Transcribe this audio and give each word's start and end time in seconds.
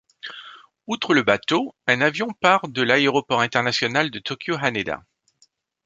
Outre 0.87 1.13
le 1.13 1.21
bateau, 1.21 1.75
un 1.85 2.01
avion 2.01 2.29
part 2.33 2.67
de 2.67 2.81
l'Aéroport 2.81 3.39
international 3.41 4.09
de 4.09 4.17
Tokyo 4.17 4.55
Haneda. 4.59 5.03